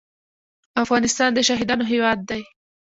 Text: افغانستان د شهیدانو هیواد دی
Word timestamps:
افغانستان 0.83 1.29
د 1.33 1.39
شهیدانو 1.47 1.83
هیواد 1.91 2.19
دی 2.29 2.41